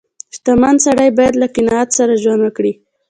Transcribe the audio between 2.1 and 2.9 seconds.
ژوند وکړي.